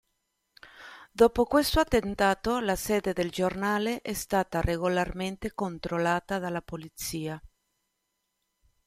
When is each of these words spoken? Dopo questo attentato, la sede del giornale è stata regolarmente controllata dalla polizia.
Dopo 1.11 1.45
questo 1.45 1.79
attentato, 1.79 2.59
la 2.59 2.75
sede 2.75 3.13
del 3.13 3.29
giornale 3.29 4.01
è 4.01 4.13
stata 4.15 4.59
regolarmente 4.59 5.53
controllata 5.53 6.39
dalla 6.39 6.63
polizia. 6.63 7.39